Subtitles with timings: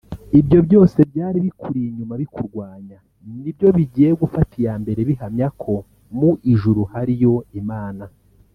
[0.39, 2.97] Ibyo byose byari bikuri inyuma bikurwanya
[3.41, 5.73] ni byo bigiye gufata iya mbere bihamya ko
[6.17, 8.03] mu ijuru hariyo Imana